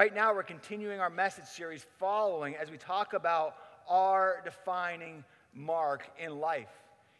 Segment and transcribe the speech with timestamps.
[0.00, 3.56] Right now, we're continuing our message series following as we talk about
[3.86, 6.70] our defining mark in life.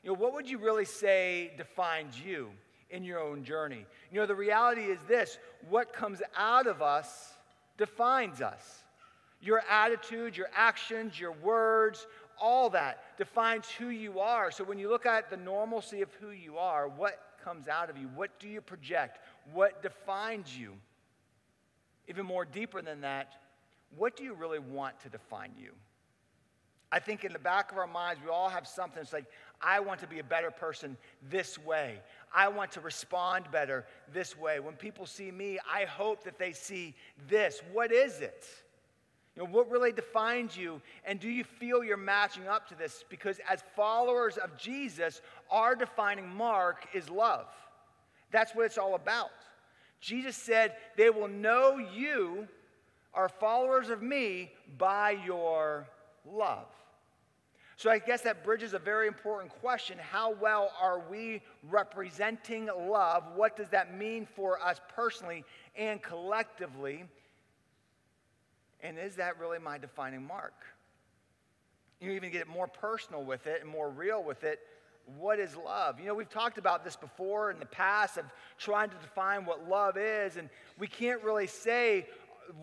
[0.03, 2.49] You know, what would you really say defines you
[2.89, 3.85] in your own journey?
[4.11, 5.37] You know, the reality is this
[5.69, 7.35] what comes out of us
[7.77, 8.83] defines us.
[9.43, 12.07] Your attitude, your actions, your words,
[12.41, 14.51] all that defines who you are.
[14.51, 17.99] So when you look at the normalcy of who you are, what comes out of
[17.99, 18.09] you?
[18.15, 19.19] What do you project?
[19.53, 20.73] What defines you?
[22.11, 23.35] Even more deeper than that,
[23.97, 25.71] what do you really want to define you?
[26.93, 29.01] I think in the back of our minds, we all have something.
[29.01, 29.27] It's like,
[29.63, 30.97] I want to be a better person
[31.31, 32.01] this way.
[32.35, 34.59] I want to respond better this way.
[34.59, 36.97] When people see me, I hope that they see
[37.29, 37.63] this.
[37.73, 38.45] What is it?
[39.37, 40.83] You know, what really defines you?
[41.05, 43.05] And do you feel you're matching up to this?
[43.09, 47.47] Because as followers of Jesus, our defining mark is love.
[48.33, 49.31] That's what it's all about.
[50.01, 52.49] Jesus said, They will know you
[53.13, 55.87] are followers of me by your
[56.25, 56.67] love.
[57.77, 59.97] So I guess that bridges a very important question.
[59.99, 63.25] How well are we representing love?
[63.35, 65.45] What does that mean for us personally
[65.77, 67.05] and collectively?
[68.83, 70.53] And is that really my defining mark?
[72.01, 74.61] You even get it more personal with it and more real with it.
[75.19, 75.99] What is love?
[75.99, 78.25] You know, we've talked about this before in the past of
[78.59, 80.49] trying to define what love is, and
[80.79, 82.07] we can't really say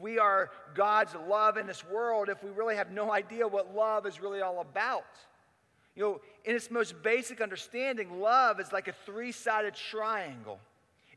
[0.02, 4.06] we are God's love in this world if we really have no idea what love
[4.06, 5.06] is really all about.
[5.96, 10.60] You know, in its most basic understanding, love is like a three sided triangle.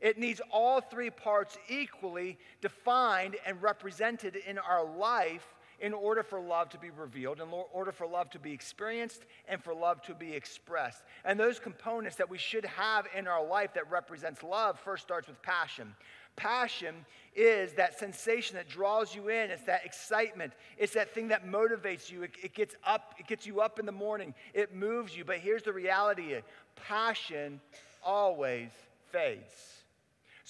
[0.01, 5.47] It needs all three parts equally defined and represented in our life
[5.81, 9.61] in order for love to be revealed, in order for love to be experienced, and
[9.61, 11.03] for love to be expressed.
[11.25, 15.27] And those components that we should have in our life that represents love first starts
[15.27, 15.95] with passion.
[16.35, 16.95] Passion
[17.35, 19.49] is that sensation that draws you in.
[19.49, 20.53] It's that excitement.
[20.77, 22.23] It's that thing that motivates you.
[22.23, 24.33] It, it, gets up, it gets you up in the morning.
[24.53, 25.25] It moves you.
[25.25, 26.35] But here's the reality
[26.75, 27.59] passion
[28.03, 28.69] always
[29.11, 29.80] fades.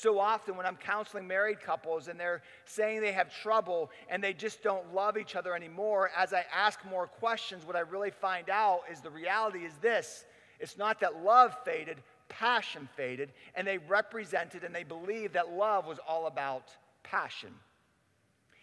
[0.01, 4.33] So often, when I'm counseling married couples and they're saying they have trouble and they
[4.33, 8.49] just don't love each other anymore, as I ask more questions, what I really find
[8.49, 10.25] out is the reality is this
[10.59, 11.97] it's not that love faded,
[12.29, 17.53] passion faded, and they represented and they believed that love was all about passion.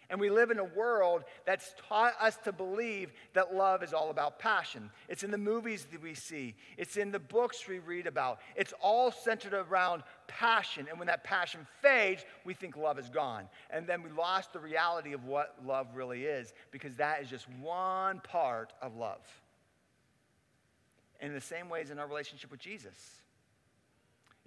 [0.09, 4.09] And we live in a world that's taught us to believe that love is all
[4.09, 4.89] about passion.
[5.07, 8.39] It's in the movies that we see, it's in the books we read about.
[8.55, 10.87] It's all centered around passion.
[10.89, 13.47] And when that passion fades, we think love is gone.
[13.69, 17.47] And then we lost the reality of what love really is because that is just
[17.61, 19.21] one part of love.
[21.19, 23.18] And in the same ways in our relationship with Jesus.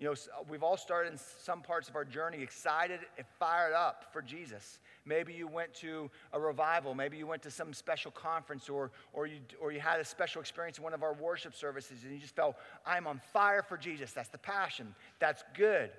[0.03, 3.73] You know, uh, we've all started in some parts of our journey excited and fired
[3.73, 4.81] up for Jesus.
[5.07, 6.93] Maybe you went to a revival.
[6.93, 10.41] Maybe you went to some special conference or, or, you, or you had a special
[10.41, 13.77] experience in one of our worship services and you just felt, I'm on fire for
[13.77, 14.11] Jesus.
[14.11, 14.93] That's the passion.
[15.21, 15.91] That's good.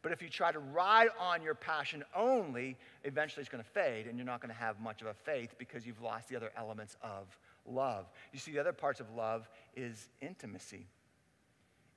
[0.00, 4.06] But if you try to ride on your passion only, eventually it's going to fade
[4.06, 6.52] and you're not going to have much of a faith because you've lost the other
[6.56, 7.26] elements of
[7.66, 8.06] love.
[8.32, 9.46] You see, the other parts of love
[9.76, 10.86] is intimacy.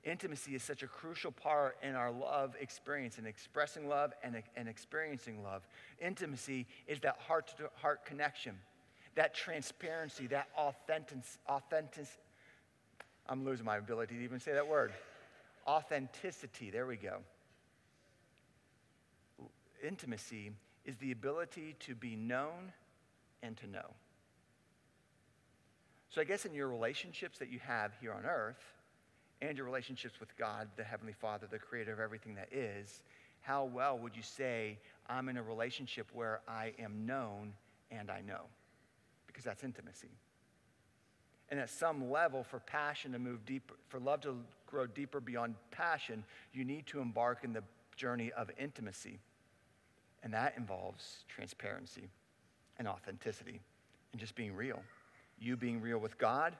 [0.06, 4.68] Intimacy is such a crucial part in our love experience and expressing love and, and
[4.68, 5.66] experiencing love.
[6.00, 8.56] Intimacy is that heart to heart connection,
[9.16, 11.18] that transparency, that authentic,
[11.48, 12.06] authentic,
[13.28, 14.92] I'm losing my ability to even say that word.
[15.66, 17.18] Authenticity, there we go.
[19.84, 20.52] Intimacy
[20.84, 22.72] is the ability to be known
[23.42, 23.90] and to know.
[26.10, 28.62] So I guess in your relationships that you have here on earth,
[29.42, 33.02] and your relationships with God, the Heavenly Father, the creator of everything that is,
[33.42, 37.52] how well would you say, I'm in a relationship where I am known
[37.90, 38.42] and I know?
[39.26, 40.10] Because that's intimacy.
[41.48, 44.36] And at some level, for passion to move deeper, for love to
[44.66, 47.62] grow deeper beyond passion, you need to embark in the
[47.94, 49.20] journey of intimacy.
[50.24, 52.08] And that involves transparency
[52.78, 53.60] and authenticity
[54.12, 54.82] and just being real.
[55.38, 56.56] You being real with God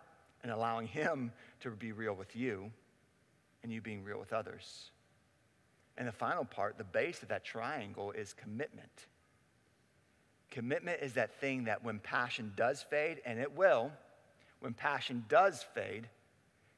[0.47, 2.71] and allowing Him to be real with you
[3.65, 4.93] and you being real with others.
[5.99, 9.07] And the final part, the base of that triangle, is commitment.
[10.53, 13.91] Commitment is that thing that when passion does fade, and it will,
[14.61, 16.09] when passion does fade,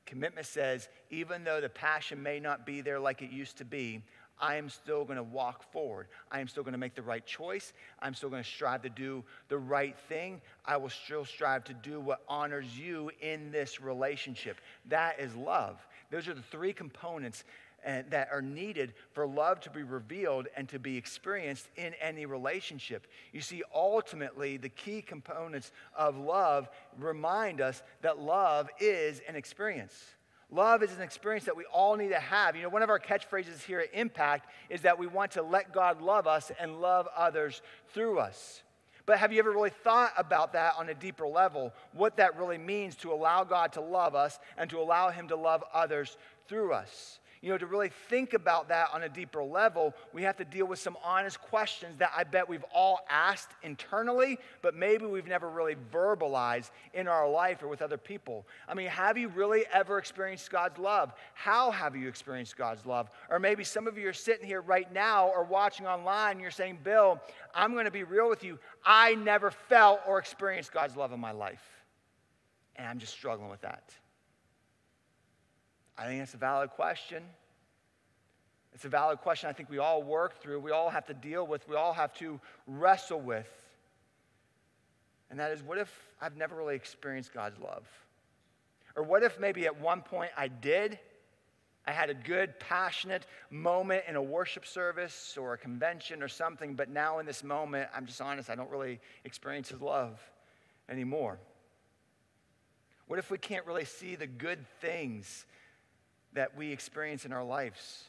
[0.07, 4.03] commitment says, even though the passion may not be there like it used to be,
[4.41, 6.07] I am still going to walk forward.
[6.31, 7.73] I am still going to make the right choice.
[8.01, 10.41] I'm still going to strive to do the right thing.
[10.65, 14.59] I will still strive to do what honors you in this relationship.
[14.89, 15.79] That is love.
[16.11, 17.45] Those are the three components
[17.85, 22.27] and that are needed for love to be revealed and to be experienced in any
[22.27, 23.07] relationship.
[23.33, 26.69] You see, ultimately, the key components of love
[26.99, 29.95] remind us that love is an experience.
[30.51, 32.57] Love is an experience that we all need to have.
[32.57, 35.73] You know, one of our catchphrases here at Impact is that we want to let
[35.73, 37.61] God love us and love others
[37.93, 38.63] through us.
[39.05, 41.73] But have you ever really thought about that on a deeper level?
[41.93, 45.37] What that really means to allow God to love us and to allow Him to
[45.37, 46.17] love others
[46.47, 47.19] through us?
[47.41, 50.67] You know, to really think about that on a deeper level, we have to deal
[50.67, 55.49] with some honest questions that I bet we've all asked internally, but maybe we've never
[55.49, 58.47] really verbalized in our life or with other people.
[58.69, 61.13] I mean, have you really ever experienced God's love?
[61.35, 63.11] How have you experienced God's love?
[63.31, 66.51] Or maybe some of you are sitting here right now or watching online and you're
[66.51, 67.21] saying, Bill,
[67.55, 68.59] I'm going to be real with you.
[68.85, 71.63] I never felt or experienced God's love in my life.
[72.77, 73.93] And I'm just struggling with that.
[75.99, 77.23] I think it's a valid question.
[78.75, 81.47] It's a valid question I think we all work through, we all have to deal
[81.47, 83.51] with, we all have to wrestle with.
[85.31, 87.87] And that is what if I've never really experienced God's love?
[88.95, 90.99] Or what if maybe at one point I did?
[91.87, 96.75] I had a good, passionate moment in a worship service or a convention or something,
[96.75, 100.21] but now in this moment, I'm just honest, I don't really experience His love
[100.89, 101.39] anymore.
[103.07, 105.47] What if we can't really see the good things
[106.35, 108.05] that we experience in our lives.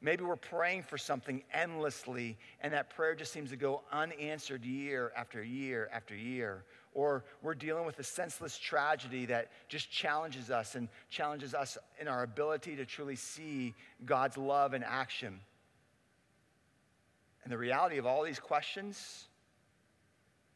[0.00, 5.12] Maybe we're praying for something endlessly, and that prayer just seems to go unanswered year
[5.16, 6.64] after year after year.
[6.92, 12.08] Or we're dealing with a senseless tragedy that just challenges us and challenges us in
[12.08, 15.38] our ability to truly see God's love in action.
[17.44, 19.28] And the reality of all these questions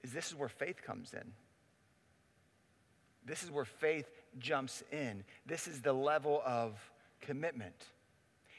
[0.02, 1.32] is this is where faith comes in.
[3.26, 4.08] This is where faith
[4.38, 5.24] jumps in.
[5.44, 6.78] This is the level of
[7.20, 7.74] commitment.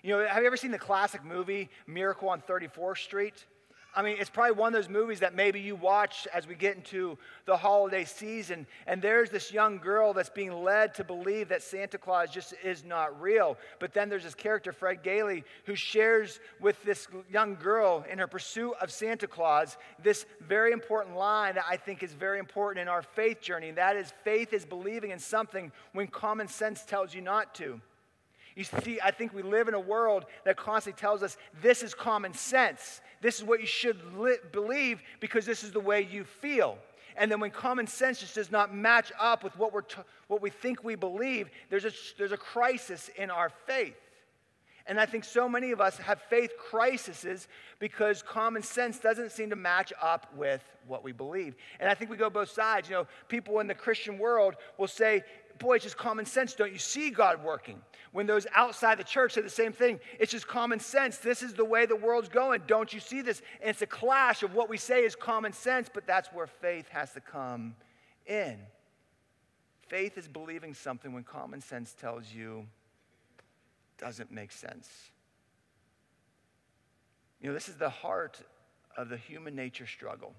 [0.04, 3.46] You know, have you ever seen the classic movie Miracle on 34th Street?
[3.98, 6.76] I mean, it's probably one of those movies that maybe you watch as we get
[6.76, 11.64] into the holiday season, and there's this young girl that's being led to believe that
[11.64, 13.58] Santa Claus just is not real.
[13.80, 18.28] But then there's this character, Fred Gailey, who shares with this young girl in her
[18.28, 22.88] pursuit of Santa Claus this very important line that I think is very important in
[22.88, 27.16] our faith journey, and that is faith is believing in something when common sense tells
[27.16, 27.82] you not to.
[28.58, 31.94] You see, I think we live in a world that constantly tells us this is
[31.94, 33.02] common sense.
[33.22, 36.80] This is what you should li- believe because this is the way you feel.
[37.16, 40.42] And then when common sense just does not match up with what, we're t- what
[40.42, 43.94] we think we believe, there's a, there's a crisis in our faith.
[44.88, 49.52] And I think so many of us have faith crises because common sense doesn't seem
[49.52, 51.56] to match up with what we believe.
[51.80, 52.90] And I think we go both sides.
[52.90, 55.24] You know, people in the Christian world will say,
[55.60, 56.54] boy, it's just common sense.
[56.54, 57.82] Don't you see God working?
[58.12, 61.18] When those outside the church say the same thing, it's just common sense.
[61.18, 62.62] This is the way the world's going.
[62.68, 63.42] Don't you see this?
[63.62, 66.88] And it's a clash of what we say is common sense, but that's where faith
[66.90, 67.76] has to come
[68.26, 68.58] in.
[69.88, 72.66] Faith is believing something when common sense tells you
[73.98, 74.90] doesn't make sense.
[77.42, 78.42] You know, this is the heart
[78.96, 80.34] of the human nature struggle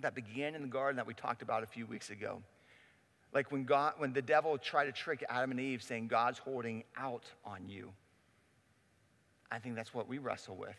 [0.00, 2.42] that began in the garden that we talked about a few weeks ago.
[3.32, 6.84] Like when, God, when the devil tried to trick Adam and Eve saying, God's holding
[6.96, 7.92] out on you.
[9.50, 10.76] I think that's what we wrestle with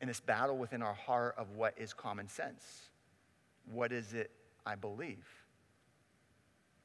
[0.00, 2.90] in this battle within our heart of what is common sense.
[3.70, 4.30] What is it
[4.64, 5.26] I believe?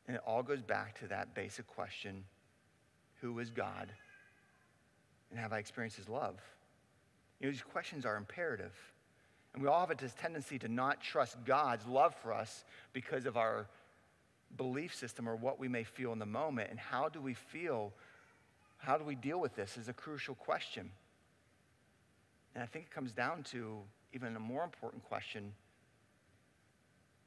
[0.07, 2.23] And it all goes back to that basic question
[3.21, 3.91] who is God?
[5.31, 6.35] And have I experienced his love?
[7.39, 8.73] You know, these questions are imperative.
[9.53, 13.37] And we all have a tendency to not trust God's love for us because of
[13.37, 13.67] our
[14.57, 16.69] belief system or what we may feel in the moment.
[16.69, 17.93] And how do we feel?
[18.77, 20.91] How do we deal with this is a crucial question.
[22.53, 23.79] And I think it comes down to
[24.13, 25.51] even a more important question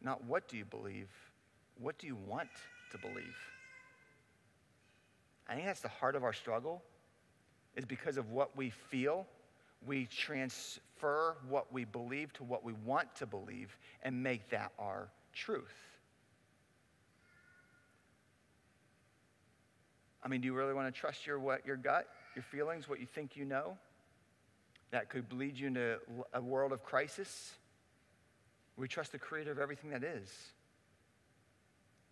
[0.00, 1.08] not what do you believe,
[1.78, 2.48] what do you want
[2.92, 3.36] to believe?
[5.48, 6.82] I think that's the heart of our struggle,
[7.74, 9.26] is because of what we feel.
[9.86, 15.08] We transfer what we believe to what we want to believe and make that our
[15.32, 15.97] truth.
[20.22, 23.00] I mean, do you really want to trust your, what, your gut, your feelings, what
[23.00, 23.76] you think you know?
[24.90, 25.98] That could lead you into
[26.32, 27.52] a world of crisis.
[28.76, 30.32] We trust the creator of everything that is.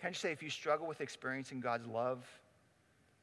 [0.00, 2.24] Can you say if you struggle with experiencing God's love,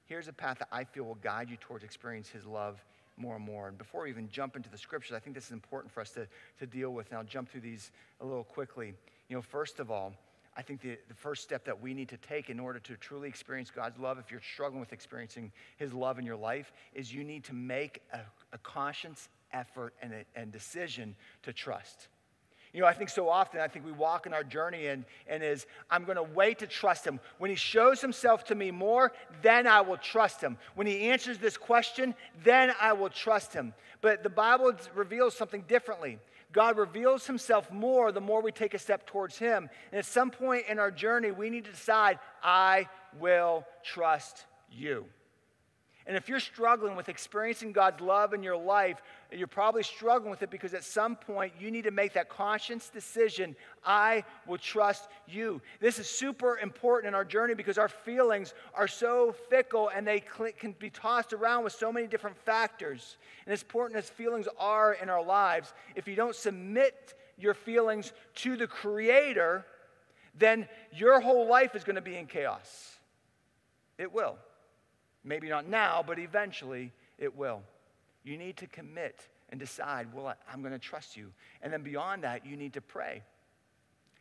[0.06, 2.84] here's a path that I feel will guide you towards experiencing his love
[3.16, 3.68] more and more.
[3.68, 6.10] And before we even jump into the scriptures, I think this is important for us
[6.12, 6.28] to,
[6.60, 7.10] to deal with.
[7.10, 8.94] And I'll jump through these a little quickly.
[9.30, 10.13] You know, first of all,
[10.55, 13.27] I think the, the first step that we need to take in order to truly
[13.27, 17.24] experience God's love, if you're struggling with experiencing His love in your life, is you
[17.24, 18.19] need to make a,
[18.53, 22.07] a conscious effort and, a, and decision to trust.
[22.74, 25.43] You know, I think so often, I think we walk in our journey and, and
[25.43, 27.19] is, I'm going to wait to trust him.
[27.38, 30.57] When he shows himself to me more, then I will trust him.
[30.74, 33.75] When he answers this question, then I will trust him.
[34.01, 36.17] But the Bible reveals something differently.
[36.53, 39.69] God reveals himself more the more we take a step towards him.
[39.91, 42.88] And at some point in our journey, we need to decide, I
[43.19, 45.05] will trust you.
[46.05, 50.41] And if you're struggling with experiencing God's love in your life, you're probably struggling with
[50.41, 53.55] it because at some point you need to make that conscious decision
[53.86, 55.62] I will trust you.
[55.79, 60.22] This is super important in our journey because our feelings are so fickle and they
[60.60, 63.17] can be tossed around with so many different factors.
[63.45, 68.12] And as important as feelings are in our lives, if you don't submit your feelings
[68.36, 69.65] to the Creator,
[70.38, 72.98] then your whole life is going to be in chaos.
[73.98, 74.38] It will.
[75.24, 77.62] Maybe not now, but eventually it will.
[78.24, 81.32] You need to commit and decide, well, I'm going to trust you.
[81.62, 83.22] And then beyond that, you need to pray.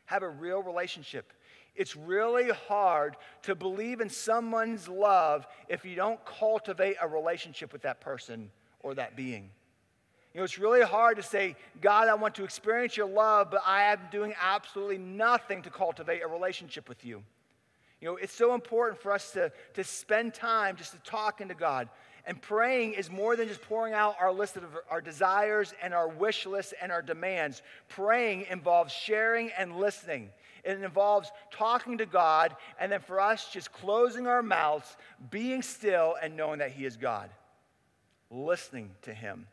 [0.07, 1.33] Have a real relationship.
[1.75, 7.83] It's really hard to believe in someone's love if you don't cultivate a relationship with
[7.83, 9.49] that person or that being.
[10.35, 13.63] You know, it's really hard to say, God, I want to experience your love, but
[13.67, 17.23] I am doing absolutely nothing to cultivate a relationship with you.
[18.03, 21.55] You know, it's so important for us to, to spend time just to talking to
[21.55, 21.89] God.
[22.27, 26.09] And praying is more than just pouring out our list of our desires and our
[26.09, 27.63] wish lists and our demands.
[27.89, 30.31] Praying involves sharing and listening.
[30.65, 34.97] It involves talking to God, and then for us, just closing our mouths,
[35.31, 37.31] being still, and knowing that He is God.
[38.31, 39.47] Listening to Him.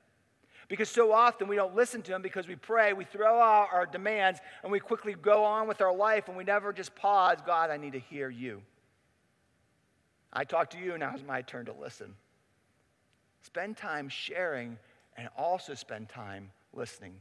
[0.70, 3.86] Because so often we don't listen to Him because we pray, we throw out our
[3.88, 7.72] demands, and we quickly go on with our life, and we never just pause God,
[7.72, 8.62] I need to hear you.
[10.32, 12.14] I talk to you, now it's my turn to listen.
[13.42, 14.78] Spend time sharing
[15.18, 17.16] and also spend time listening.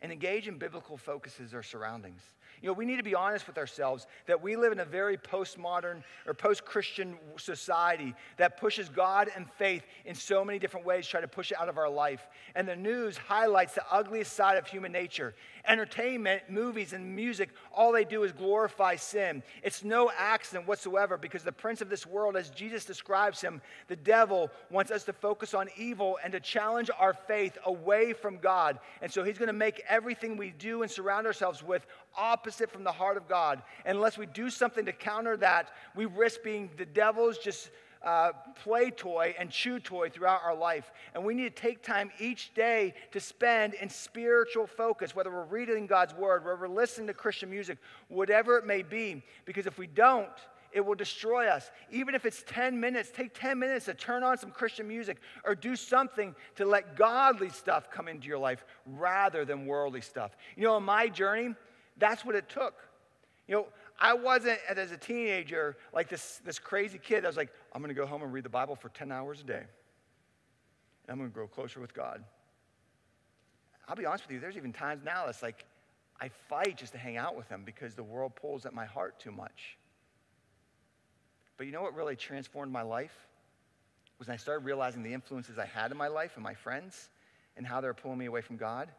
[0.00, 2.22] And engage in biblical focuses or surroundings.
[2.62, 5.16] You know, we need to be honest with ourselves that we live in a very
[5.16, 11.06] postmodern or post Christian society that pushes God and faith in so many different ways,
[11.06, 12.28] try to push it out of our life.
[12.54, 15.34] And the news highlights the ugliest side of human nature.
[15.66, 19.42] Entertainment, movies, and music, all they do is glorify sin.
[19.62, 23.96] It's no accident whatsoever because the prince of this world, as Jesus describes him, the
[23.96, 28.78] devil, wants us to focus on evil and to challenge our faith away from God.
[29.00, 31.86] And so he's going to make everything we do and surround ourselves with
[32.16, 33.62] opposite from the heart of God.
[33.84, 37.70] And unless we do something to counter that, we risk being the devil's just
[38.02, 40.90] uh, play toy and chew toy throughout our life.
[41.14, 45.44] And we need to take time each day to spend in spiritual focus, whether we're
[45.44, 47.78] reading God's word, whether we're listening to Christian music,
[48.08, 49.22] whatever it may be.
[49.44, 50.30] Because if we don't,
[50.72, 51.70] it will destroy us.
[51.90, 55.54] Even if it's 10 minutes, take 10 minutes to turn on some Christian music or
[55.54, 60.36] do something to let godly stuff come into your life rather than worldly stuff.
[60.56, 61.54] You know, in my journey,
[62.00, 62.74] that's what it took.
[63.46, 63.66] You know,
[64.00, 67.24] I wasn't, as a teenager, like this, this crazy kid.
[67.24, 69.40] I was like, I'm going to go home and read the Bible for 10 hours
[69.40, 69.62] a day.
[69.62, 72.24] And I'm going to grow closer with God.
[73.86, 75.64] I'll be honest with you, there's even times now that's like,
[76.20, 79.18] I fight just to hang out with Him because the world pulls at my heart
[79.18, 79.76] too much.
[81.56, 83.26] But you know what really transformed my life?
[84.18, 87.08] Was when I started realizing the influences I had in my life and my friends
[87.56, 88.90] and how they're pulling me away from God.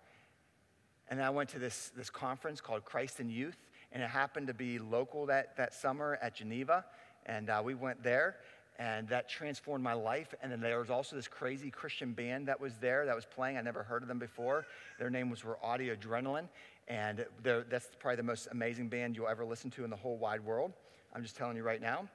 [1.11, 3.57] And I went to this, this conference called Christ in Youth
[3.91, 6.85] and it happened to be local that, that summer at Geneva.
[7.25, 8.37] And uh, we went there,
[8.79, 10.33] and that transformed my life.
[10.41, 13.57] And then there was also this crazy Christian band that was there that was playing.
[13.57, 14.65] I never heard of them before.
[14.97, 16.47] Their name was Audio Adrenaline,
[16.87, 20.43] and that's probably the most amazing band you'll ever listen to in the whole wide
[20.43, 20.71] world.
[21.13, 22.07] I'm just telling you right now.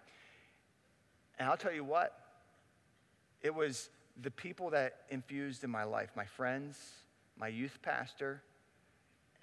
[1.39, 2.19] And I'll tell you what,
[3.43, 3.91] it was
[4.23, 6.79] the people that infused in my life my friends,
[7.39, 8.43] my youth pastor,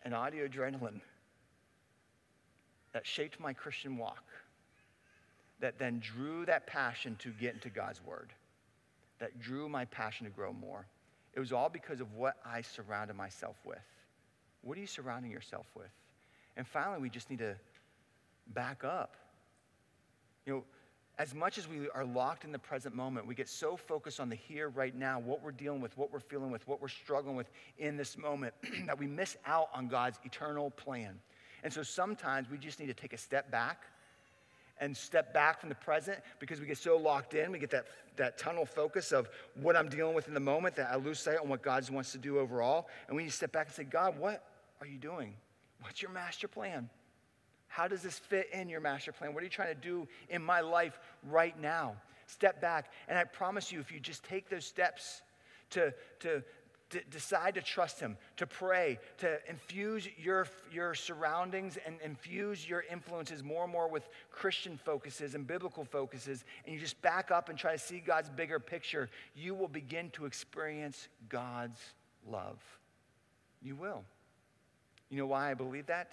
[0.03, 1.01] and Audio Adrenaline
[2.93, 4.24] that shaped my Christian walk,
[5.60, 8.31] that then drew that passion to get into God's Word,
[9.19, 10.86] that drew my passion to grow more.
[11.33, 13.79] It was all because of what I surrounded myself with.
[14.62, 15.89] What are you surrounding yourself with?
[16.55, 17.55] And finally, we just need to
[18.53, 19.15] back up.
[20.45, 20.63] You know,
[21.20, 24.29] as much as we are locked in the present moment, we get so focused on
[24.29, 27.36] the here, right now, what we're dealing with, what we're feeling with, what we're struggling
[27.36, 28.53] with in this moment,
[28.88, 31.20] that we miss out on God's eternal plan.
[31.63, 33.84] And so sometimes we just need to take a step back
[34.79, 37.51] and step back from the present because we get so locked in.
[37.51, 37.86] We get that,
[38.17, 39.29] that tunnel focus of
[39.62, 42.12] what I'm dealing with in the moment that I lose sight on what God wants
[42.13, 42.88] to do overall.
[43.08, 44.43] And we need to step back and say, God, what
[44.82, 45.36] are you doing?
[45.82, 46.89] What's your master plan?
[47.73, 49.33] How does this fit in your master plan?
[49.33, 51.95] What are you trying to do in my life right now?
[52.27, 52.91] Step back.
[53.07, 55.23] And I promise you, if you just take those steps
[55.71, 56.43] to, to,
[57.09, 63.43] decide to trust Him, to pray, to infuse your, your surroundings and infuse your influences
[63.43, 67.57] more and more with Christian focuses and biblical focuses, and you just back up and
[67.57, 71.81] try to see God's bigger picture, you will begin to experience God's
[72.29, 72.59] love.
[73.63, 74.03] You will.
[75.09, 76.11] You know why I believe that?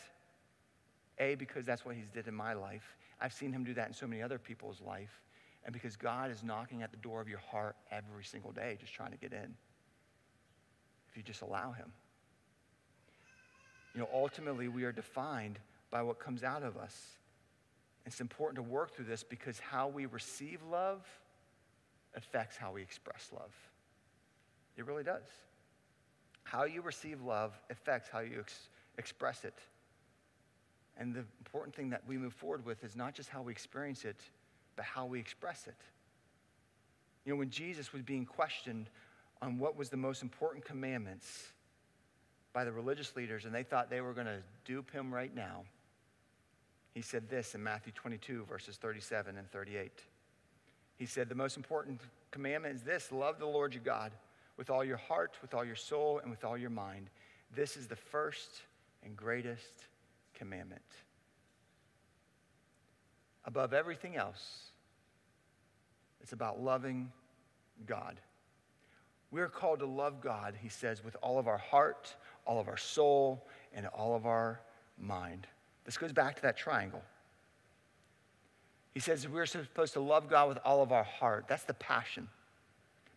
[1.18, 2.96] A, because that's what he's did in my life.
[3.20, 5.22] I've seen him do that in so many other people's life.
[5.64, 8.94] And because God is knocking at the door of your heart every single day, just
[8.94, 9.54] trying to get in.
[11.10, 11.92] If you just allow him.
[13.94, 15.58] You know, ultimately, we are defined
[15.90, 16.96] by what comes out of us.
[18.06, 21.04] It's important to work through this because how we receive love
[22.14, 23.52] affects how we express love.
[24.76, 25.26] It really does.
[26.44, 29.58] How you receive love affects how you ex- express it.
[31.00, 34.04] And the important thing that we move forward with is not just how we experience
[34.04, 34.20] it,
[34.76, 35.74] but how we express it.
[37.24, 38.90] You know, when Jesus was being questioned
[39.40, 41.48] on what was the most important commandments
[42.52, 45.64] by the religious leaders, and they thought they were going to dupe him right now,
[46.94, 49.90] he said this in Matthew 22, verses 37 and 38.
[50.98, 54.12] He said, The most important commandment is this love the Lord your God
[54.58, 57.08] with all your heart, with all your soul, and with all your mind.
[57.54, 58.62] This is the first
[59.02, 59.86] and greatest
[60.40, 60.80] commandment.
[63.44, 64.70] Above everything else,
[66.22, 67.12] it's about loving
[67.86, 68.18] God.
[69.30, 72.16] We're called to love God, he says, with all of our heart,
[72.46, 74.62] all of our soul, and all of our
[74.98, 75.46] mind.
[75.84, 77.02] This goes back to that triangle.
[78.94, 81.44] He says we're supposed to love God with all of our heart.
[81.48, 82.28] That's the passion.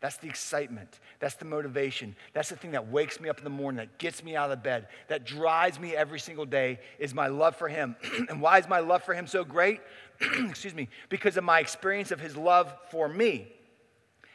[0.04, 1.00] That's the excitement.
[1.22, 2.18] That's the motivation.
[2.34, 4.62] That's the thing that wakes me up in the morning, that gets me out of
[4.62, 7.96] bed, that drives me every single day is my love for Him.
[8.30, 9.80] and why is my love for Him so great?
[10.50, 13.48] Excuse me, because of my experience of His love for me.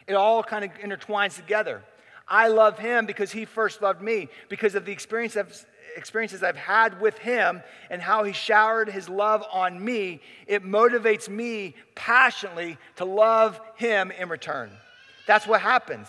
[0.06, 1.82] It all kind of intertwines together.
[2.26, 5.52] I love Him because He first loved me, because of the experience of,
[5.96, 10.22] experiences I've had with Him and how He showered His love on me.
[10.46, 14.70] It motivates me passionately to love Him in return.
[15.28, 16.08] That's what happens.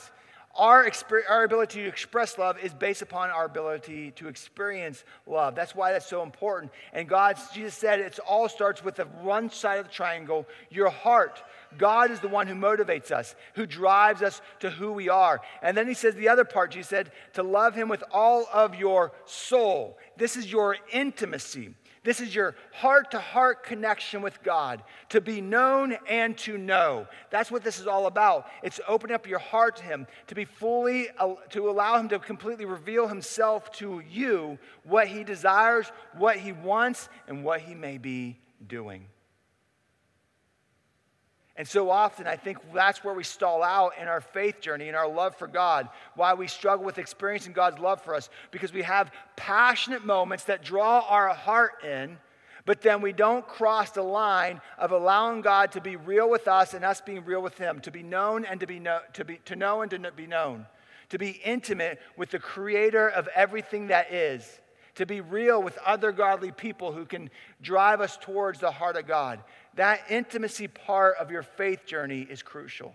[0.55, 0.89] Our,
[1.29, 5.55] our ability to express love is based upon our ability to experience love.
[5.55, 6.71] That's why that's so important.
[6.93, 10.89] And God, Jesus said, it all starts with the one side of the triangle, your
[10.89, 11.43] heart.
[11.77, 15.41] God is the one who motivates us, who drives us to who we are.
[15.61, 18.73] And then he says the other part, Jesus said, to love him with all of
[18.73, 19.97] your soul.
[20.15, 21.75] This is your intimacy.
[22.03, 27.07] This is your heart to heart connection with God, to be known and to know.
[27.29, 28.47] That's what this is all about.
[28.63, 31.07] It's opening up your heart to Him, to be fully,
[31.49, 37.09] to allow Him to completely reveal Himself to you, what He desires, what He wants,
[37.27, 39.05] and what He may be doing.
[41.59, 44.95] And so often, I think that's where we stall out in our faith journey, in
[44.95, 48.81] our love for God, why we struggle with experiencing God's love for us, because we
[48.83, 52.17] have passionate moments that draw our heart in,
[52.65, 56.73] but then we don't cross the line of allowing God to be real with us
[56.73, 59.41] and us being real with Him, to be known and to be, know, to, be
[59.43, 60.65] to know and to be known,
[61.09, 64.61] to be intimate with the Creator of everything that is
[64.99, 67.29] to be real with other godly people who can
[67.61, 69.39] drive us towards the heart of God.
[69.75, 72.93] That intimacy part of your faith journey is crucial.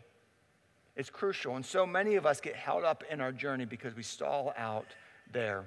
[0.96, 1.56] It's crucial.
[1.56, 4.84] And so many of us get held up in our journey because we stall out
[5.32, 5.64] there.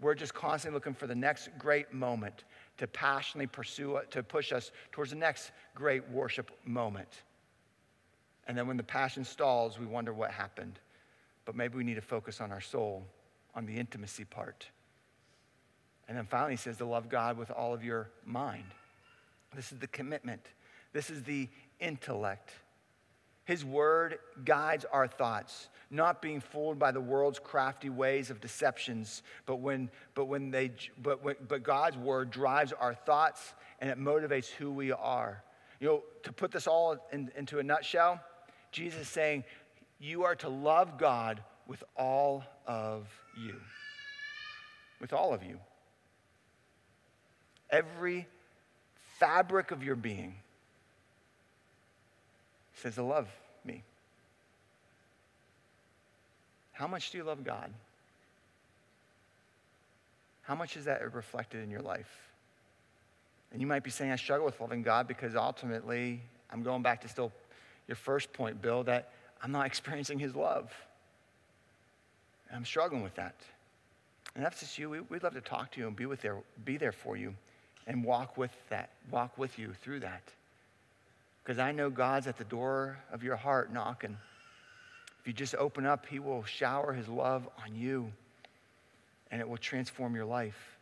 [0.00, 2.44] We're just constantly looking for the next great moment
[2.78, 7.24] to passionately pursue to push us towards the next great worship moment.
[8.46, 10.80] And then when the passion stalls, we wonder what happened.
[11.44, 13.04] But maybe we need to focus on our soul,
[13.54, 14.66] on the intimacy part.
[16.08, 18.64] And then finally, he says to love God with all of your mind.
[19.54, 20.42] This is the commitment,
[20.92, 21.48] this is the
[21.80, 22.52] intellect.
[23.44, 29.22] His word guides our thoughts, not being fooled by the world's crafty ways of deceptions,
[29.46, 33.98] but when, but when they, but, when, but God's word drives our thoughts and it
[33.98, 35.42] motivates who we are.
[35.80, 38.20] You know, to put this all in, into a nutshell,
[38.70, 39.44] Jesus is saying,
[39.98, 43.54] you are to love God with all of you.
[45.00, 45.58] With all of you.
[47.70, 48.26] Every
[49.18, 50.34] fabric of your being
[52.74, 53.28] says to love
[53.64, 53.82] me.
[56.72, 57.70] How much do you love God?
[60.42, 62.10] How much is that reflected in your life?
[63.52, 67.00] And you might be saying, I struggle with loving God because ultimately, I'm going back
[67.02, 67.32] to still
[67.86, 69.10] your first point, Bill, that
[69.42, 70.72] I'm not experiencing His love.
[72.48, 73.34] And I'm struggling with that.
[74.34, 75.04] And that's just you.
[75.08, 77.34] We'd love to talk to you and be, with there, be there for you
[77.88, 80.22] and walk with that, walk with you through that.
[81.42, 84.16] Because I know God's at the door of your heart knocking.
[85.20, 88.12] If you just open up, He will shower His love on you
[89.30, 90.78] and it will transform your life.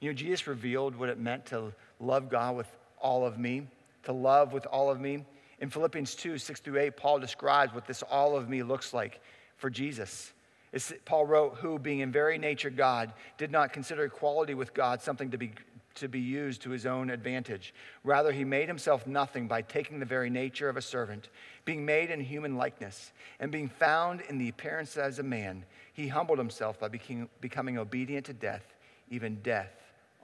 [0.00, 2.66] You know, Jesus revealed what it meant to love God with
[3.00, 3.66] all of me,
[4.04, 5.24] to love with all of me.
[5.58, 9.20] In Philippians 2 6 through 8, Paul describes what this all of me looks like
[9.56, 10.32] for Jesus.
[10.72, 15.00] It's, Paul wrote, Who, being in very nature God, did not consider equality with God
[15.00, 15.52] something to be,
[15.96, 17.74] to be used to his own advantage.
[18.04, 21.28] Rather, he made himself nothing by taking the very nature of a servant,
[21.64, 25.64] being made in human likeness, and being found in the appearance as a man.
[25.92, 28.64] He humbled himself by becoming, obedient to death,
[29.10, 29.72] even death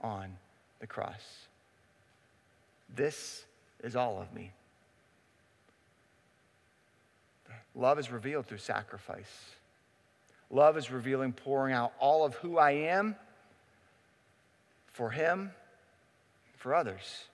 [0.01, 0.37] on
[0.79, 1.47] the cross.
[2.95, 3.43] This
[3.83, 4.51] is all of me.
[7.75, 9.55] Love is revealed through sacrifice.
[10.51, 13.15] Love is revealing, pouring out all of who I am
[14.91, 15.51] for Him,
[16.63, 17.25] for others.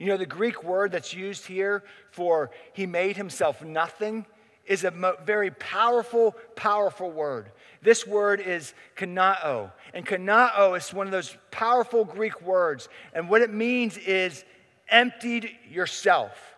[0.00, 4.26] You know, the Greek word that's used here for He made Himself nothing
[4.66, 7.52] is a very powerful, powerful word.
[7.82, 9.70] This word is kanao.
[9.94, 12.88] And kanao is one of those powerful Greek words.
[13.14, 14.44] And what it means is
[14.88, 16.56] emptied yourself.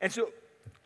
[0.00, 0.30] And so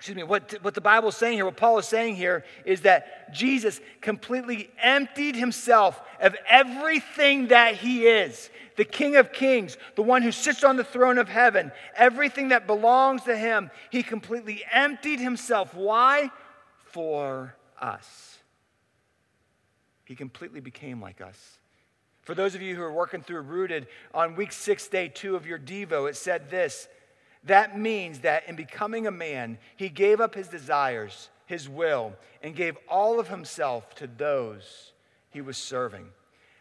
[0.04, 2.82] excuse me, what, what the Bible is saying here, what Paul is saying here, is
[2.82, 10.02] that Jesus completely emptied himself of everything that he is the King of Kings, the
[10.02, 13.70] one who sits on the throne of heaven, everything that belongs to him.
[13.88, 15.72] He completely emptied himself.
[15.72, 16.30] Why?
[16.90, 18.36] For us.
[20.04, 21.58] He completely became like us.
[22.24, 25.46] For those of you who are working through Rooted, on week six, day two of
[25.46, 26.88] your Devo, it said this
[27.46, 32.56] that means that in becoming a man, he gave up his desires, his will, and
[32.56, 34.92] gave all of himself to those
[35.30, 36.06] he was serving.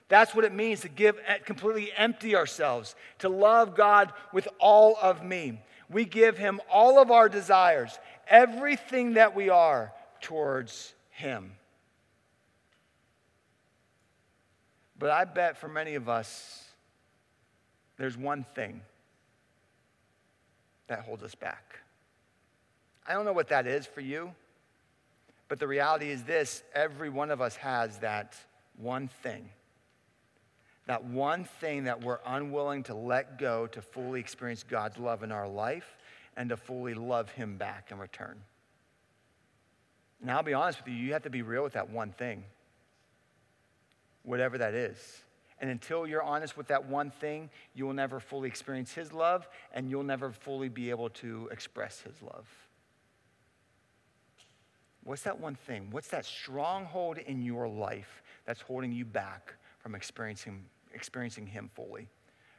[0.10, 4.98] That's what it means to give eh, completely empty ourselves, to love God with all
[5.02, 5.62] of me.
[5.90, 11.54] We give him all of our desires, everything that we are towards him.
[15.00, 16.64] But I bet for many of us,
[17.98, 18.82] there's one thing
[20.94, 21.80] that holds us back.
[23.08, 24.32] I don't know what that is for you,
[25.48, 28.36] but the reality is this every one of us has that
[28.78, 29.50] one thing.
[30.86, 35.32] That one thing that we're unwilling to let go to fully experience God's love in
[35.32, 35.98] our life
[36.38, 38.38] and to fully love Him back in return.
[40.24, 42.44] Now, I'll be honest with you, you have to be real with that one thing,
[44.22, 45.23] whatever that is.
[45.64, 49.48] And until you're honest with that one thing, you will never fully experience His love
[49.74, 52.46] and you'll never fully be able to express His love.
[55.06, 55.88] What's that one thing?
[55.90, 62.10] What's that stronghold in your life that's holding you back from experiencing, experiencing Him fully?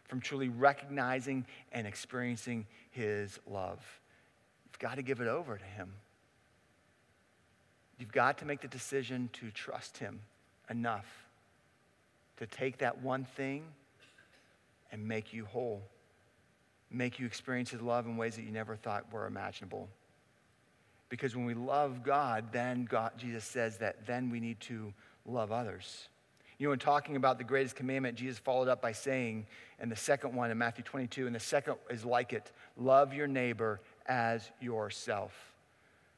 [0.04, 3.84] From truly recognizing and experiencing His love?
[4.64, 5.92] You've got to give it over to Him.
[7.98, 10.20] You've got to make the decision to trust Him
[10.70, 11.24] enough
[12.38, 13.64] to take that one thing
[14.92, 15.82] and make you whole,
[16.90, 19.88] make you experience His love in ways that you never thought were imaginable.
[21.08, 24.92] Because when we love God, then God, Jesus says that then we need to
[25.26, 26.08] love others.
[26.58, 29.46] You know, in talking about the greatest commandment, Jesus followed up by saying,
[29.80, 33.26] and the second one in Matthew 22, and the second is like it love your
[33.26, 35.32] neighbor as yourself.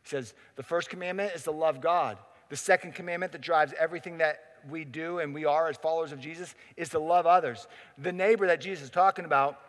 [0.02, 2.18] He says, the first commandment is to love God.
[2.48, 6.20] The second commandment that drives everything that we do and we are as followers of
[6.20, 7.66] Jesus is to love others.
[7.98, 9.60] The neighbor that Jesus is talking about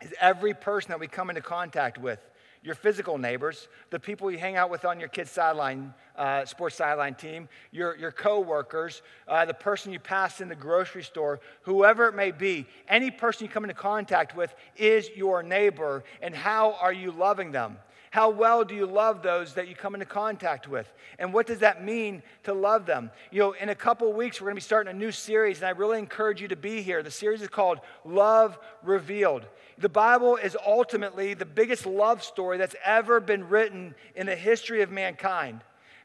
[0.00, 2.18] is every person that we come into contact with.
[2.64, 6.76] Your physical neighbors, the people you hang out with on your kid's sideline, uh, sports
[6.76, 12.06] sideline team, your, your co-workers, uh, the person you pass in the grocery store, whoever
[12.06, 16.74] it may be, any person you come into contact with is your neighbor, and how
[16.74, 17.78] are you loving them?
[18.12, 20.86] How well do you love those that you come into contact with?
[21.18, 23.10] And what does that mean to love them?
[23.30, 25.66] You know, in a couple weeks, we're going to be starting a new series, and
[25.66, 27.02] I really encourage you to be here.
[27.02, 29.46] The series is called Love Revealed.
[29.78, 34.82] The Bible is ultimately the biggest love story that's ever been written in the history
[34.82, 35.62] of mankind.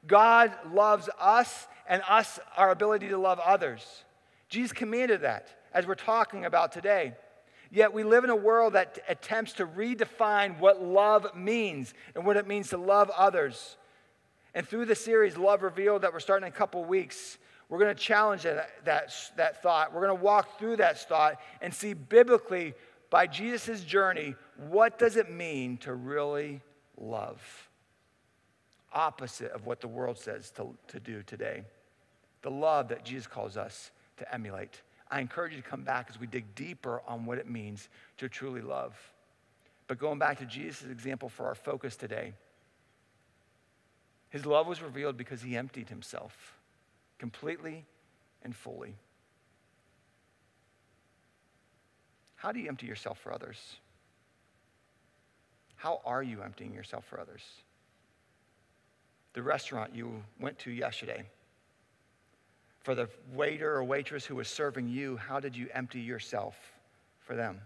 [0.08, 4.06] God loves us and us, our ability to love others.
[4.48, 7.16] Jesus commanded that, as we're talking about today.
[7.72, 12.38] Yet we live in a world that attempts to redefine what love means and what
[12.38, 13.78] it means to love others.
[14.54, 17.38] And through the series, Love Revealed, that we're starting in a couple weeks,
[17.70, 19.94] we're going to challenge that, that, that thought.
[19.94, 22.74] We're going to walk through that thought and see biblically,
[23.10, 24.36] by Jesus' journey,
[24.70, 26.62] what does it mean to really
[26.98, 27.70] love?
[28.94, 31.64] Opposite of what the world says to, to do today.
[32.42, 36.20] The love that Jesus calls us to emulate I encourage you to come back as
[36.20, 38.96] we dig deeper on what it means to truly love.
[39.88, 42.34] But going back to Jesus' example for our focus today,
[44.30, 46.56] his love was revealed because he emptied himself
[47.18, 47.86] completely
[48.44, 48.96] and fully.
[52.36, 53.78] How do you empty yourself for others?
[55.76, 57.44] How are you emptying yourself for others?
[59.34, 61.26] The restaurant you went to yesterday,
[62.88, 66.56] for the waiter or waitress who was serving you, how did you empty yourself
[67.20, 67.60] for them?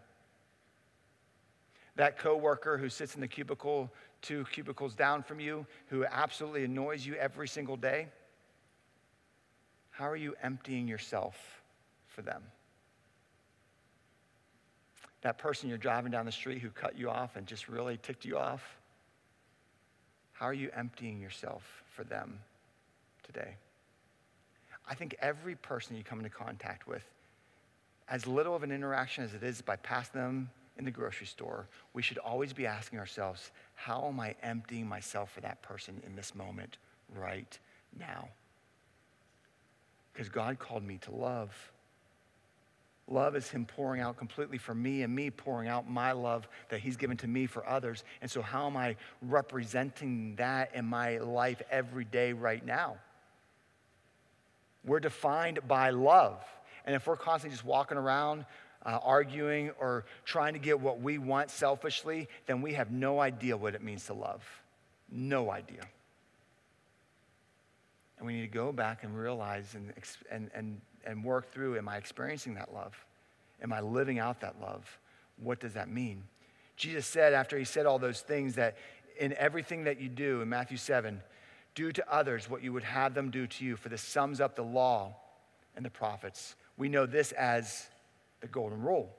[1.96, 7.06] That coworker who sits in the cubicle two cubicles down from you, who absolutely annoys
[7.06, 8.08] you every single day,
[9.92, 11.38] how are you emptying yourself
[12.08, 12.42] for them?
[15.22, 18.26] That person you're driving down the street who cut you off and just really ticked
[18.26, 18.64] you off,
[20.32, 22.40] how are you emptying yourself for them
[23.22, 23.58] today?
[24.88, 27.04] I think every person you come into contact with,
[28.10, 31.68] as little of an interaction as it is by passing them in the grocery store,
[31.94, 36.16] we should always be asking ourselves, how am I emptying myself for that person in
[36.16, 36.78] this moment
[37.16, 37.58] right
[37.98, 38.28] now?
[40.12, 41.72] Because God called me to love.
[43.08, 46.80] Love is Him pouring out completely for me and me pouring out my love that
[46.80, 48.04] He's given to me for others.
[48.22, 52.98] And so, how am I representing that in my life every day right now?
[54.86, 56.44] We're defined by love.
[56.86, 58.46] And if we're constantly just walking around
[58.86, 63.56] uh, arguing or trying to get what we want selfishly, then we have no idea
[63.56, 64.44] what it means to love.
[65.12, 65.82] No idea.
[68.18, 69.94] And we need to go back and realize and,
[70.32, 72.94] and, and, and work through am I experiencing that love?
[73.62, 75.00] Am I living out that love?
[75.38, 76.24] What does that mean?
[76.76, 78.78] Jesus said, after he said all those things, that
[79.20, 81.22] in everything that you do, in Matthew 7,
[81.76, 84.56] do to others what you would have them do to you, for this sums up
[84.56, 85.16] the law
[85.76, 86.56] and the prophets.
[86.78, 87.88] We know this as
[88.42, 89.16] the golden rule,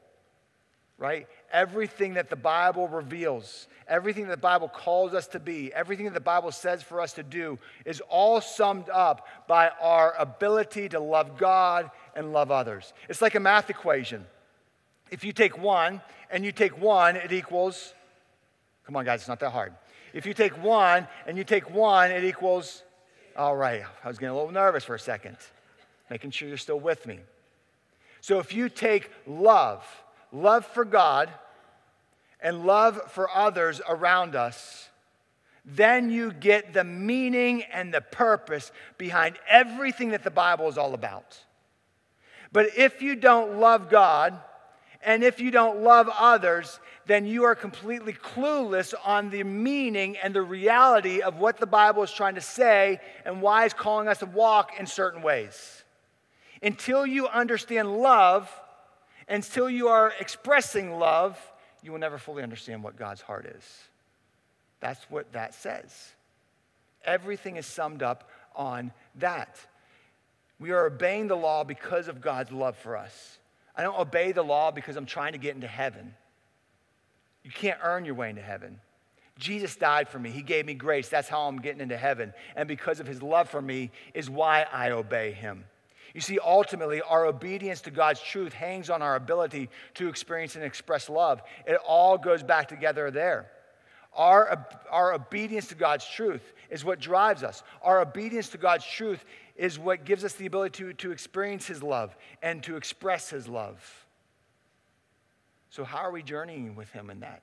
[0.99, 1.27] right?
[1.53, 6.15] Everything that the Bible reveals, everything that the Bible calls us to be, everything that
[6.15, 11.01] the Bible says for us to do is all summed up by our ability to
[11.01, 12.93] love God and love others.
[13.09, 14.27] It's like a math equation.
[15.11, 17.95] If you take one and you take one, it equals,
[18.87, 19.75] come on, guys, it's not that hard.
[20.13, 22.83] If you take one and you take one, it equals,
[23.37, 25.37] all right, I was getting a little nervous for a second,
[26.11, 27.21] making sure you're still with me.
[28.21, 29.85] So if you take love,
[30.33, 31.31] love for God,
[32.41, 34.89] and love for others around us,
[35.65, 40.93] then you get the meaning and the purpose behind everything that the Bible is all
[40.93, 41.39] about.
[42.53, 44.39] But if you don't love God,
[45.05, 50.35] and if you don't love others, then you are completely clueless on the meaning and
[50.35, 54.19] the reality of what the Bible is trying to say and why it's calling us
[54.19, 55.83] to walk in certain ways.
[56.63, 58.49] Until you understand love,
[59.29, 61.39] until you are expressing love,
[61.83, 63.79] you will never fully understand what God's heart is.
[64.79, 66.13] That's what that says.
[67.05, 69.59] Everything is summed up on that.
[70.61, 73.39] We are obeying the law because of God's love for us.
[73.77, 76.15] I don't obey the law because I'm trying to get into heaven.
[77.43, 78.81] You can't earn your way into heaven.
[79.39, 80.31] Jesus died for me.
[80.31, 81.09] He gave me grace.
[81.09, 82.33] That's how I'm getting into heaven.
[82.55, 85.65] And because of his love for me is why I obey him.
[86.15, 90.65] You see, ultimately, our obedience to God's truth hangs on our ability to experience and
[90.65, 91.43] express love.
[91.67, 93.51] It all goes back together there.
[94.15, 97.63] Our, our obedience to God's truth is what drives us.
[97.83, 99.25] Our obedience to God's truth
[99.57, 103.49] is what gives us the ability to, to experience His love and to express His
[103.49, 104.07] love.
[105.71, 107.43] So, how are we journeying with Him in that?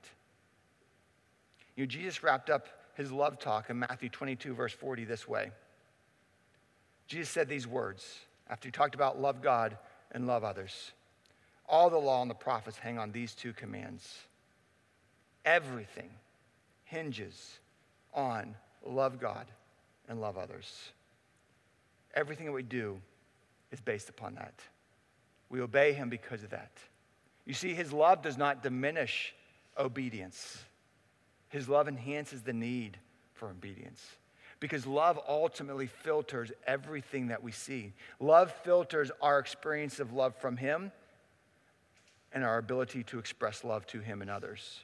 [1.76, 2.68] You know, Jesus wrapped up
[3.00, 5.52] his love talk in Matthew 22, verse 40, this way
[7.08, 8.20] Jesus said these words
[8.50, 9.78] after he talked about love God
[10.12, 10.92] and love others.
[11.66, 14.18] All the law and the prophets hang on these two commands.
[15.46, 16.10] Everything
[16.84, 17.60] hinges
[18.14, 18.54] on
[18.86, 19.46] love God
[20.10, 20.92] and love others.
[22.20, 23.00] Everything that we do
[23.72, 24.54] is based upon that.
[25.50, 26.72] We obey him because of that.
[27.46, 29.34] You see, his love does not diminish
[29.78, 30.58] obedience,
[31.48, 32.98] his love enhances the need
[33.34, 34.06] for obedience
[34.60, 37.94] because love ultimately filters everything that we see.
[38.20, 40.92] Love filters our experience of love from Him
[42.34, 44.84] and our ability to express love to Him and others.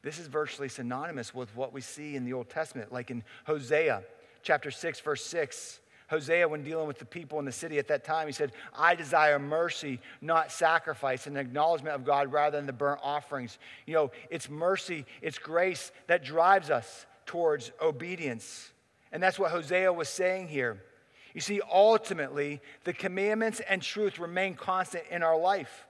[0.00, 4.02] This is virtually synonymous with what we see in the Old Testament, like in Hosea
[4.42, 5.80] chapter 6, verse 6.
[6.08, 8.94] Hosea, when dealing with the people in the city at that time, he said, I
[8.94, 13.58] desire mercy, not sacrifice, an acknowledgement of God rather than the burnt offerings.
[13.86, 18.72] You know, it's mercy, it's grace that drives us towards obedience.
[19.12, 20.82] And that's what Hosea was saying here.
[21.34, 25.86] You see, ultimately, the commandments and truth remain constant in our life.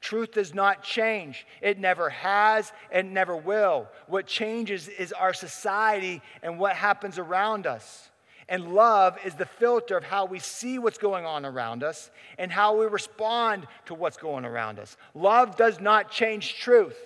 [0.00, 1.46] Truth does not change.
[1.60, 3.88] It never has and never will.
[4.06, 8.08] What changes is our society and what happens around us.
[8.48, 12.50] And love is the filter of how we see what's going on around us and
[12.50, 14.96] how we respond to what's going around us.
[15.14, 16.96] Love does not change truth.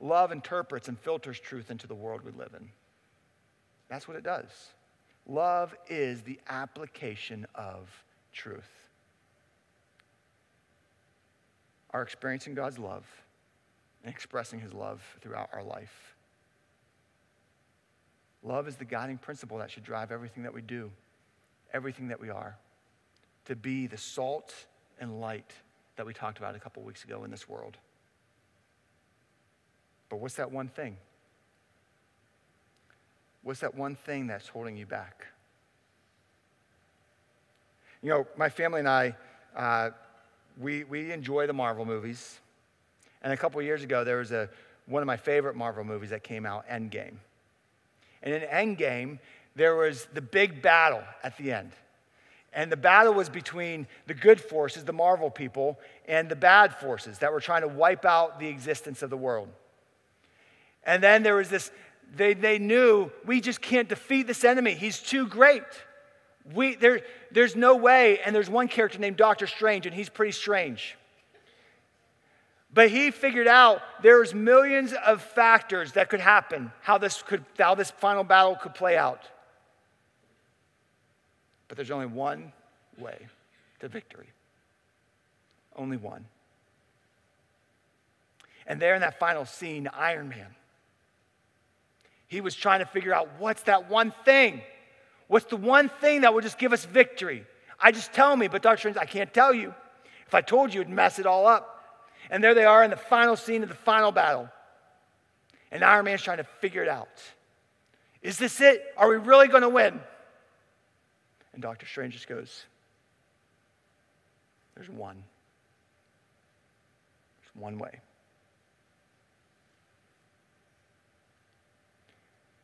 [0.00, 2.68] Love interprets and filters truth into the world we live in.
[3.88, 4.50] That's what it does.
[5.26, 7.88] Love is the application of
[8.32, 8.68] truth.
[11.90, 13.06] Our experiencing God's love
[14.02, 16.13] and expressing his love throughout our life.
[18.44, 20.90] Love is the guiding principle that should drive everything that we do,
[21.72, 22.56] everything that we are,
[23.46, 24.54] to be the salt
[25.00, 25.52] and light
[25.96, 27.78] that we talked about a couple weeks ago in this world.
[30.10, 30.98] But what's that one thing?
[33.42, 35.26] What's that one thing that's holding you back?
[38.02, 39.16] You know, my family and I,
[39.56, 39.90] uh,
[40.60, 42.40] we, we enjoy the Marvel movies.
[43.22, 44.50] And a couple years ago, there was a,
[44.86, 47.14] one of my favorite Marvel movies that came out, Endgame.
[48.24, 49.20] And in Endgame,
[49.54, 51.70] there was the big battle at the end.
[52.52, 57.18] And the battle was between the good forces, the Marvel people, and the bad forces
[57.18, 59.48] that were trying to wipe out the existence of the world.
[60.84, 61.70] And then there was this,
[62.14, 64.74] they, they knew we just can't defeat this enemy.
[64.74, 65.64] He's too great.
[66.54, 70.32] We, there, there's no way, and there's one character named Doctor Strange, and he's pretty
[70.32, 70.96] strange.
[72.74, 77.74] But he figured out there's millions of factors that could happen, how this, could, how
[77.74, 79.22] this final battle could play out.
[81.68, 82.52] But there's only one
[82.98, 83.26] way
[83.80, 84.28] to victory.
[85.76, 86.26] Only one.
[88.66, 90.48] And there in that final scene, Iron Man,
[92.26, 94.60] he was trying to figure out what's that one thing
[95.26, 97.46] What's the one thing that will just give us victory?
[97.80, 98.78] I just tell me, but Dr.
[98.78, 99.74] Strange, I can't tell you.
[100.26, 101.73] If I told you, it'd mess it all up.
[102.30, 104.48] And there they are in the final scene of the final battle.
[105.70, 107.22] And Iron Man's trying to figure it out.
[108.22, 108.82] Is this it?
[108.96, 110.00] Are we really going to win?
[111.52, 111.86] And Dr.
[111.86, 112.64] Strange just goes,
[114.74, 115.22] There's one.
[117.40, 118.00] There's one way.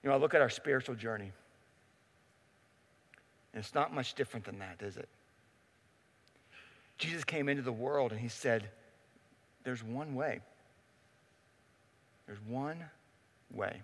[0.03, 1.31] You know, I look at our spiritual journey.
[3.53, 5.09] And it's not much different than that, is it?
[6.99, 8.70] Jesus came into the world and he said,
[9.64, 10.40] There's one way.
[12.27, 12.79] There's one
[13.53, 13.83] way.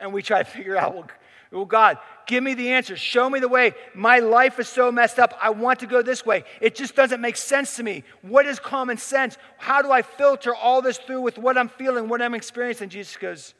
[0.00, 1.06] And we try to figure out, well,
[1.52, 2.96] well, God, give me the answer.
[2.96, 3.74] Show me the way.
[3.94, 5.38] My life is so messed up.
[5.40, 6.44] I want to go this way.
[6.62, 8.04] It just doesn't make sense to me.
[8.22, 9.36] What is common sense?
[9.58, 12.88] How do I filter all this through with what I'm feeling, what I'm experiencing?
[12.88, 13.52] Jesus goes,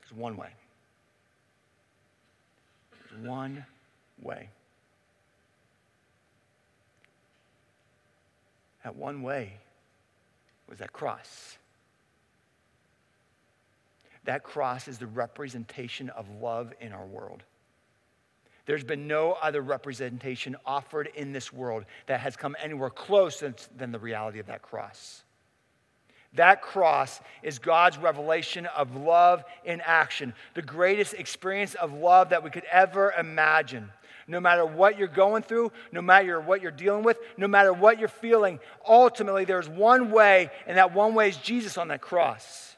[0.00, 0.50] There's one way.
[3.10, 3.66] There's one
[4.22, 4.48] way.
[8.84, 9.58] That one way
[10.70, 11.58] was that cross.
[14.24, 17.42] That cross is the representation of love in our world.
[18.66, 23.42] There's been no other representation offered in this world that has come anywhere close
[23.76, 25.24] than the reality of that cross.
[26.34, 32.44] That cross is God's revelation of love in action, the greatest experience of love that
[32.44, 33.90] we could ever imagine
[34.30, 37.98] no matter what you're going through, no matter what you're dealing with, no matter what
[37.98, 42.76] you're feeling, ultimately there's one way, and that one way is Jesus on that cross.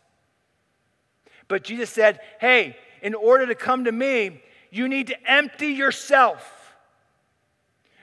[1.49, 6.75] But Jesus said, Hey, in order to come to me, you need to empty yourself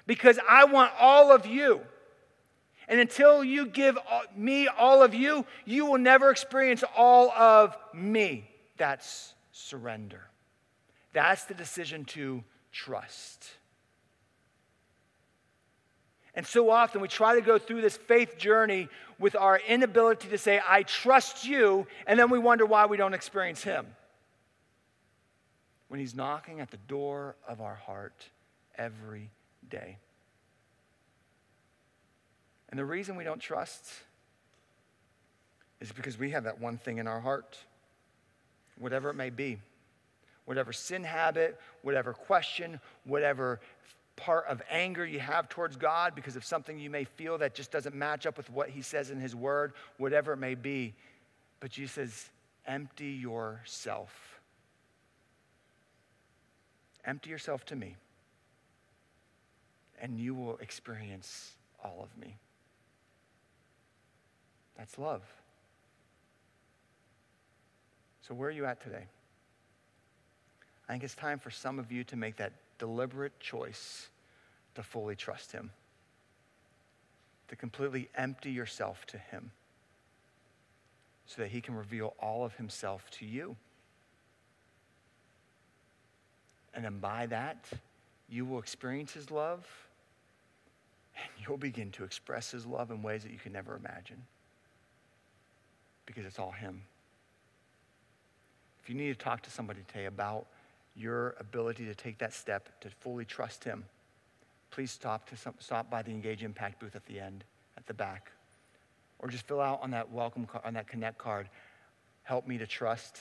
[0.06, 1.82] because I want all of you.
[2.88, 3.98] And until you give
[4.36, 8.50] me all of you, you will never experience all of me.
[8.78, 10.22] That's surrender.
[11.14, 13.50] That's the decision to trust.
[16.36, 20.38] And so often we try to go through this faith journey with our inability to
[20.38, 23.86] say, I trust you, and then we wonder why we don't experience Him.
[25.88, 28.30] When He's knocking at the door of our heart
[28.78, 29.32] every
[29.70, 29.98] day.
[32.70, 33.92] And the reason we don't trust
[35.82, 37.58] is because we have that one thing in our heart,
[38.78, 39.60] whatever it may be
[40.50, 43.60] whatever sin habit, whatever question, whatever
[44.16, 47.70] part of anger you have towards God because of something you may feel that just
[47.70, 50.96] doesn't match up with what He says in His Word, whatever it may be.
[51.60, 52.30] But Jesus says,
[52.66, 54.40] empty yourself.
[57.06, 57.96] Empty yourself to me,
[60.02, 61.52] and you will experience
[61.84, 62.38] all of me.
[64.80, 65.22] That's love.
[68.24, 69.06] So, where are you at today?
[70.90, 74.10] I think it's time for some of you to make that deliberate choice
[74.74, 75.70] to fully trust Him,
[77.48, 79.52] to completely empty yourself to Him
[81.28, 83.56] so that He can reveal all of Himself to you.
[86.74, 87.66] And then by that,
[88.28, 89.68] you will experience His love
[91.16, 94.24] and you'll begin to express His love in ways that you can never imagine
[96.08, 96.82] because it's all Him.
[98.82, 100.48] If you need to talk to somebody today about
[101.00, 103.86] your ability to take that step to fully trust Him,
[104.70, 107.46] please stop, to some, stop by the Engage Impact booth at the end,
[107.78, 108.32] at the back.
[109.20, 111.50] Or just fill out on that welcome card, on that connect card,
[112.24, 113.20] help me to trust.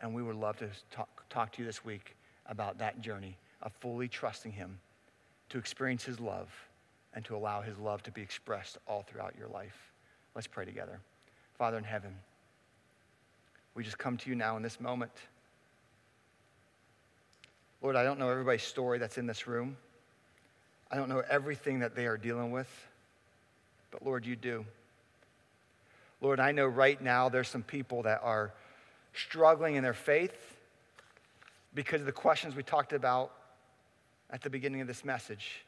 [0.00, 3.72] And we would love to talk, talk to you this week about that journey of
[3.80, 4.78] fully trusting Him
[5.48, 6.48] to experience His love
[7.14, 9.92] and to allow His love to be expressed all throughout your life.
[10.34, 11.00] Let's pray together.
[11.58, 12.14] Father in heaven,
[13.74, 15.12] we just come to you now in this moment.
[17.82, 19.76] Lord, I don't know everybody's story that's in this room.
[20.90, 22.68] I don't know everything that they are dealing with,
[23.90, 24.64] but Lord, you do.
[26.20, 28.52] Lord, I know right now there's some people that are
[29.14, 30.56] struggling in their faith
[31.74, 33.32] because of the questions we talked about
[34.30, 35.64] at the beginning of this message.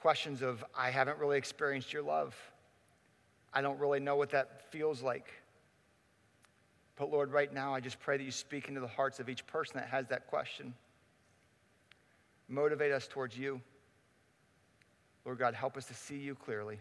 [0.00, 2.34] Questions of, I haven't really experienced your love.
[3.54, 5.30] I don't really know what that feels like.
[6.96, 9.46] But Lord, right now, I just pray that you speak into the hearts of each
[9.46, 10.74] person that has that question.
[12.48, 13.60] Motivate us towards you.
[15.24, 16.80] Lord God, help us to see you clearly.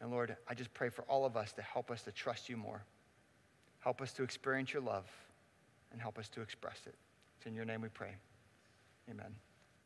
[0.00, 2.56] And Lord, I just pray for all of us to help us to trust you
[2.56, 2.82] more.
[3.80, 5.06] Help us to experience your love
[5.92, 6.94] and help us to express it.
[7.36, 8.14] It's in your name we pray.
[9.10, 9.34] Amen.